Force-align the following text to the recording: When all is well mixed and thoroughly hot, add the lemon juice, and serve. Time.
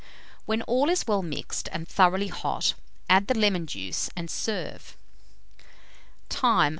When 0.47 0.63
all 0.63 0.89
is 0.89 1.05
well 1.05 1.21
mixed 1.21 1.69
and 1.71 1.87
thoroughly 1.87 2.29
hot, 2.29 2.73
add 3.07 3.27
the 3.27 3.37
lemon 3.37 3.67
juice, 3.67 4.09
and 4.15 4.31
serve. 4.31 4.97
Time. 6.27 6.69